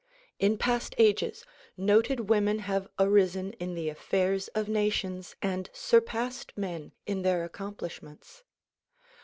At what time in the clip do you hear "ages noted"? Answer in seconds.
0.97-2.21